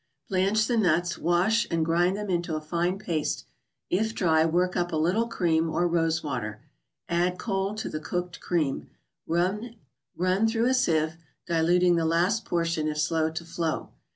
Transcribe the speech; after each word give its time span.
Blanch 0.29 0.65
the 0.65 0.77
nuts; 0.77 1.19
wash, 1.19 1.67
and 1.69 1.85
grind 1.85 2.17
into 2.17 2.55
a 2.55 2.59
fine 2.59 2.97
paste. 2.97 3.45
If 3.91 4.15
dry, 4.15 4.43
work 4.45 4.75
up 4.75 4.87
with 4.87 4.93
a 4.93 4.97
little 4.97 5.27
cream, 5.27 5.69
or 5.69 5.87
rose 5.87 6.23
water. 6.23 6.63
Add, 7.07 7.37
cold, 7.37 7.77
to 7.77 7.87
the 7.89 7.99
cooked 7.99 8.39
cream. 8.39 8.89
Run 9.27 9.75
through 10.17 10.65
a 10.65 10.73
sieve, 10.73 11.17
diluting 11.45 11.97
the 11.97 12.05
last 12.05 12.45
portion, 12.45 12.87
if 12.87 12.97
slow 12.97 13.29
to 13.29 13.45
flow. 13.45 13.89